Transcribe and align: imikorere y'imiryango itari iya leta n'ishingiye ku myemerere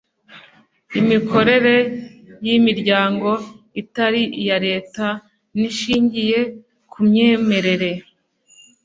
imikorere 0.99 1.75
y'imiryango 2.45 3.29
itari 3.81 4.21
iya 4.41 4.57
leta 4.67 5.05
n'ishingiye 5.57 6.39
ku 6.91 6.97
myemerere 7.07 7.91